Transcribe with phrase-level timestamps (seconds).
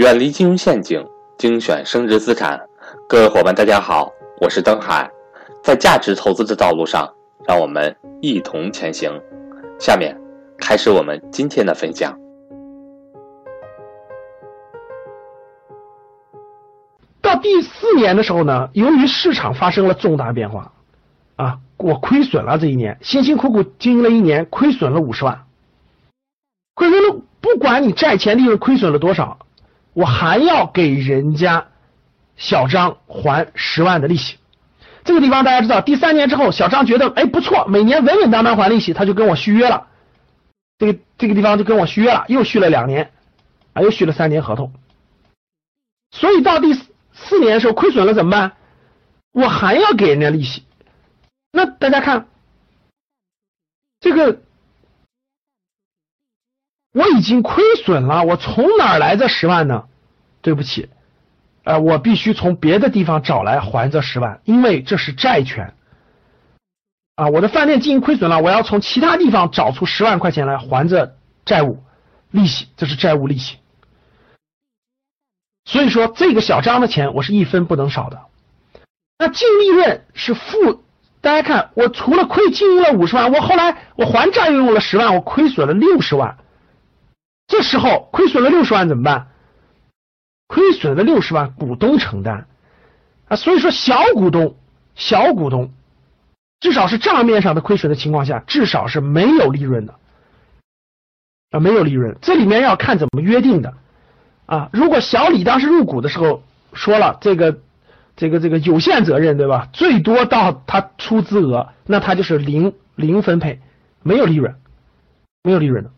[0.00, 2.58] 远离金融陷阱，精选升值资产。
[3.06, 5.10] 各位伙伴，大家好，我是登海。
[5.62, 7.06] 在价值投资的道路上，
[7.46, 9.12] 让我们一同前行。
[9.78, 10.18] 下面
[10.56, 12.18] 开始我们今天的分享。
[17.20, 20.72] 到第四年的时候呢，由于市场发生了重大变化，
[21.36, 25.42] 啊，我亏损了这一年，辛辛苦苦经营了一年，亏损了五十万。
[26.72, 29.36] 亏损了，不管你债前利润亏损了多少。
[29.92, 31.68] 我还要给人家
[32.36, 34.38] 小张还十万的利息，
[35.04, 39.88] 这个地方大家知道，第三年之后，小张觉得哎不错，每年稳稳当当还利息，他就跟我续约了，
[40.78, 43.10] 这个这个地方就跟我续约了，又续了两年，
[43.72, 44.72] 啊又续了三年合同，
[46.10, 46.74] 所以到第
[47.12, 48.52] 四年的时候亏损了怎么办？
[49.32, 50.64] 我还要给人家利息，
[51.52, 52.28] 那大家看
[54.00, 54.42] 这个。
[56.92, 59.84] 我已经亏损了，我从哪儿来这十万呢？
[60.42, 60.88] 对不起，
[61.64, 65.74] 呃，我必须从别的地方找来还这十万，因为这是债权
[67.14, 67.28] 啊。
[67.28, 71.82] 我的饭店经营亏损了，我要从其他地方找出十万块钱来还这债务
[72.30, 73.58] 利息，这是债务利息。
[75.64, 78.22] 所以说，这个小张的钱我是一分不能少的。
[79.18, 80.82] 那净利润是负，
[81.20, 86.38] 大家看，我除了亏经营了五十万，我后来我还债又用了十万，我亏损了六十万。
[87.50, 89.26] 这时候亏损了六十万怎么办？
[90.46, 92.46] 亏损了六十万，股东承担
[93.26, 93.34] 啊。
[93.36, 94.54] 所以说，小股东，
[94.94, 95.72] 小股东
[96.60, 99.96] 至少是账面上的亏损的情况下，至少是没有利润的
[101.50, 102.16] 啊，没有利润。
[102.22, 103.74] 这里面要看怎么约定的
[104.46, 104.70] 啊。
[104.72, 107.58] 如果小李当时入股的时候说了这个
[108.14, 109.68] 这个这个有限责任，对吧？
[109.72, 113.60] 最多到他出资额，那他就是零零分配，
[114.04, 114.54] 没有利润，
[115.42, 115.90] 没有利润的。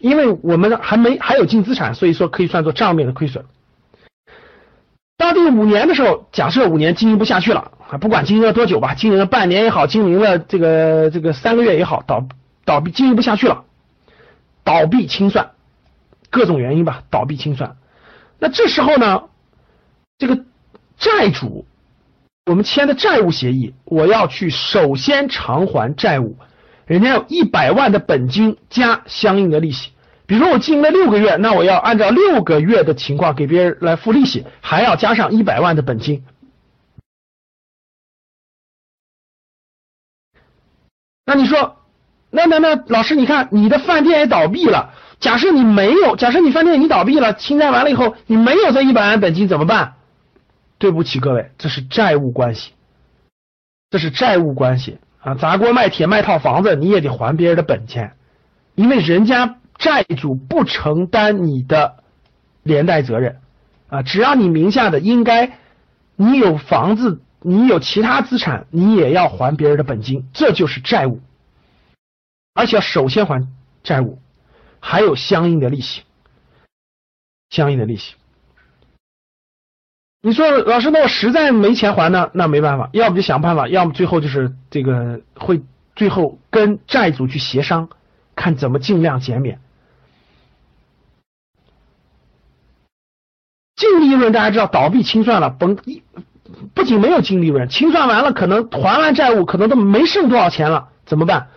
[0.00, 3.44] 因为我们还没还有净资产，所以说可以算作账面的亏损。
[5.16, 12.26] 到第五年的时候，假设五年经营不下去了，不管经营了多久吧，经营了半年也好，经营了这个这个三个月也好，倒
[12.64, 13.64] 倒闭经营不下去了，
[14.64, 15.52] 倒闭清算，
[16.30, 17.76] 各种原因吧，倒闭清算。
[18.38, 19.24] 那这时候呢，
[20.18, 20.44] 这个
[20.98, 21.64] 债主，
[22.46, 26.36] 我们签的债务协议，我要去首先偿还债务。
[26.86, 29.90] 人家有一百万的本金加相应的利息，
[30.26, 36.24] 比如说我经营了六个月，那我要按照六个月的情况给别人来付利息，还要加上一百万的本金。
[41.26, 41.78] 那你说，
[42.30, 49.94] 那那那老师，你看你的饭店也倒闭了，假设你没有，假设你饭店你倒闭了，清债完了以后，你没有这一百万本金怎么办？
[50.76, 52.72] 对不起各位，这是债务关系，
[53.88, 54.98] 这是债务关系。
[55.24, 58.14] 啊，砸锅卖铁卖套房子，你也得还别人的本钱，
[58.74, 62.04] 因为人家债主不承担你的
[62.62, 63.40] 连带责任
[63.88, 64.02] 啊。
[64.02, 65.58] 只要你名下的应该，
[66.14, 71.20] 你有房子，你有其他资产，你也要还别人的本金，这就是债务，
[72.52, 73.48] 而且要首先还
[73.82, 74.18] 债务，
[74.80, 76.02] 还有相应的利息，
[77.48, 78.14] 相应的利息。
[80.26, 82.30] 你说老师，那我实在没钱还呢？
[82.32, 85.60] 那没办法，要不就想办法，要么最后就是这个会
[85.94, 87.90] 最后跟债主去协商，
[88.34, 89.60] 看怎么尽量减免。
[93.76, 95.76] 净利润大家知道，倒闭清算了，甭
[96.72, 101.48] 不仅没有净利润，清算完了可能还完债务，可能都没剩多少钱了，怎么办？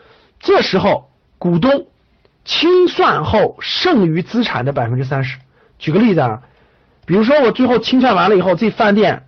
[0.42, 1.88] 这时候股东
[2.44, 5.40] 清算后剩余资产的百分之三十，
[5.80, 6.42] 举个例子啊。
[7.08, 9.24] 比如说我最后清算完了以后，这饭店，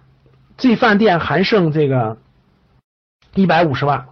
[0.58, 2.18] 这饭店还剩这个
[3.34, 4.06] 一百五十万，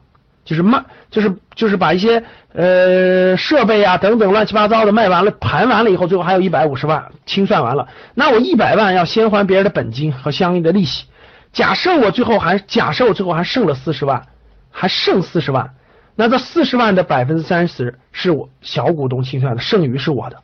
[0.45, 2.23] 就是卖，就是就是把一些
[2.53, 11.05] 呃设备啊等等乱七八糟的卖完了，盘完了以后，最后还有一百五十万清算完了，那我一百万要先还别人的本金和相应的利息。
[11.51, 14.27] 假设我最后还假设我最后还剩了四十万，
[14.71, 15.75] 还剩四十万，
[16.15, 20.41] 那这四十万的百分之三十是我小股东清算的，剩余是我的。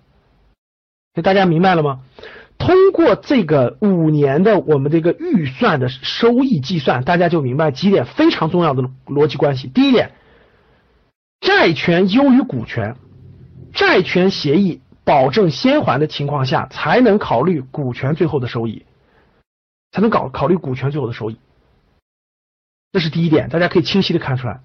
[1.22, 2.00] 大家明白了吗？
[2.58, 9.68] 通过这个五年的我们这个预算的收益计算，大家就明白几点非常重要的逻辑关系。
[9.68, 10.12] 第一点，
[11.42, 12.96] 债权优于股权，
[13.74, 18.86] 债权协议保证先还的情况下，才能考虑股权最后的收益，
[19.92, 21.38] 才能搞考虑股权最后的收益。
[22.94, 24.62] 这是第一点，大家可以清晰的看出来。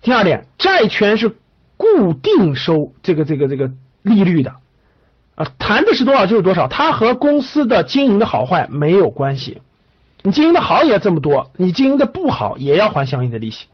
[0.00, 1.36] 第二点，债权是
[1.76, 3.72] 固定收这个这个这个
[4.02, 4.56] 利率的。
[5.36, 9.62] 啊，谈的是多少就是多少，它和公司的经营的好坏没有关系。
[10.22, 13.66] 你经营的好也这么多，你经营的不好也要还相应的利息。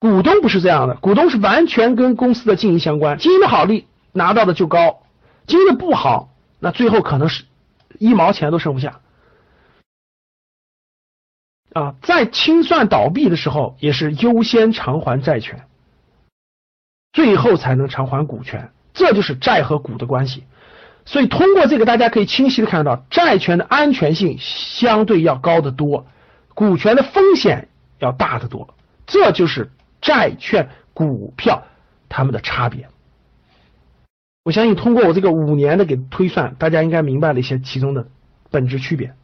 [0.00, 5.02] 股东不是这样的，股东是完全跟公司的经营相关，经营的好利拿到的就高，
[5.46, 7.44] 经营的不好，那最后可能是
[7.98, 9.00] 一毛钱都剩不下。
[11.72, 15.66] 啊，在清算倒闭的时候，也是优先偿还债权，
[17.12, 20.44] 最后才能偿还股权，这就是债和股的关系。
[21.06, 26.06] 所以通过这个，大家可以清晰的看得到，债权的安全性相对要高得多，
[26.54, 27.68] 股权的风险
[27.98, 28.74] 要大得多，
[29.06, 29.70] 这就是
[30.00, 31.64] 债券、股票
[32.08, 32.88] 它们的差别。
[34.44, 38.08] 我相信通过我这个五年的给推算，大家应该明白了一些其中的
[38.50, 39.14] 本质区别。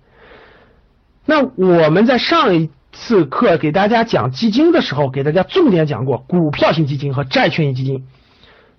[1.25, 8.06] 那我们在上一次课给大家讲基金的时候，给大家重点讲过股票型基金和债券型基金。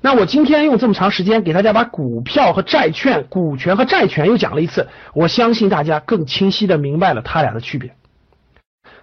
[0.02, 7.96] 那我今天用这么长时间给大家把股票和债券、股权和债权又讲了一次，我相信大家更清晰的明白了它俩的区别。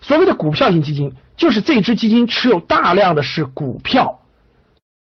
[0.00, 4.20] 所谓的股票型基金，就是这支基金持有大量的是股票，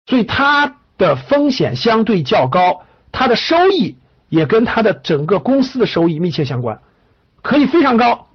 [0.06, 3.96] 所以它的风险相对较高，它的收益
[4.28, 6.80] 也跟它的整个公司的收益密切相关，
[7.42, 8.28] 可以非常高。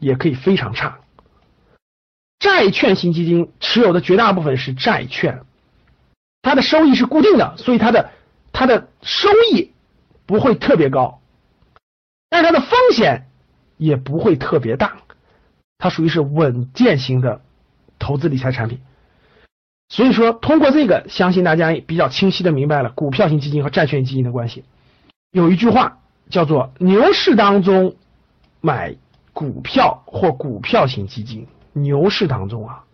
[0.00, 0.98] 也可以非常差。
[2.38, 5.44] 债券型基金持有的绝大部分是债券，
[6.44, 8.10] 它的收益是固定的，所以它的
[8.52, 9.72] 它的收益
[10.26, 11.20] 不会特别高，
[12.30, 13.26] 但是它的风险
[13.76, 14.98] 也不会特别大，
[15.78, 17.40] 它属于是稳健型的
[17.98, 18.80] 投资理财产品。
[19.88, 24.64] 所以说，通过这个，相信大家比较清晰的明白了股票型基金和债券基金的关系。
[25.32, 25.98] 有一句话
[26.30, 27.96] 叫做“牛市当中
[28.60, 28.94] 买”。
[29.34, 32.84] 股票或股票型基金，牛市当中啊，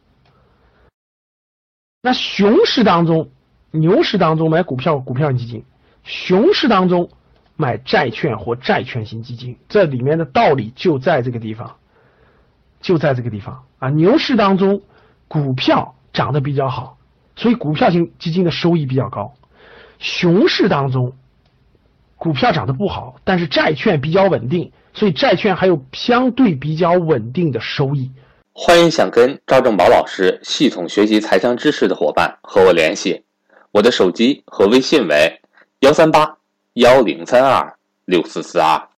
[2.00, 3.28] 那熊市当中，
[3.70, 5.64] 牛市当中买股票股票型基金，
[6.02, 7.10] 熊市当中
[7.56, 11.76] 买债券或债券型基金，这里面的道理就在这个地方，
[12.80, 13.88] 就在这个地方啊。
[13.90, 14.82] 牛市当中，
[15.28, 16.98] 股票涨得比较好，
[17.36, 19.34] 所以股票型基金的收益比较高；
[19.98, 21.12] 熊市当中，
[22.16, 24.72] 股票涨得不好，但是债券比较稳定。
[24.92, 28.10] 所以债券还有相对比较稳定的收益。
[28.52, 33.22] 欢迎想跟赵正宝老师系统学习财商知识的伙伴和我联系，
[33.72, 35.40] 我的手机和微信为
[35.80, 36.36] 幺三八
[36.74, 38.88] 幺零三二六四四二。